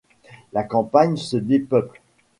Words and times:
La 0.53 0.63
campagne 0.63 1.15
se 1.15 1.37
dépeuple. 1.37 2.01